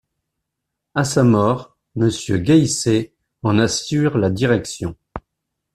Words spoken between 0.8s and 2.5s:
À sa mort, Monsieur